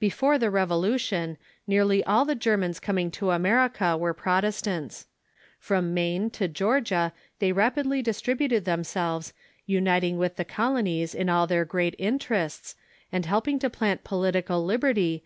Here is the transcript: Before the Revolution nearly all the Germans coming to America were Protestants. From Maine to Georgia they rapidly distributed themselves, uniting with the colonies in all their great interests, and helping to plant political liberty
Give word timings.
Before 0.00 0.38
the 0.38 0.48
Revolution 0.50 1.36
nearly 1.66 2.02
all 2.04 2.24
the 2.24 2.34
Germans 2.34 2.80
coming 2.80 3.10
to 3.10 3.30
America 3.30 3.94
were 3.94 4.14
Protestants. 4.14 5.06
From 5.58 5.92
Maine 5.92 6.30
to 6.30 6.48
Georgia 6.48 7.12
they 7.40 7.52
rapidly 7.52 8.00
distributed 8.00 8.64
themselves, 8.64 9.34
uniting 9.66 10.16
with 10.16 10.36
the 10.36 10.46
colonies 10.46 11.14
in 11.14 11.28
all 11.28 11.46
their 11.46 11.66
great 11.66 11.94
interests, 11.98 12.74
and 13.12 13.26
helping 13.26 13.58
to 13.58 13.68
plant 13.68 14.02
political 14.02 14.64
liberty 14.64 15.22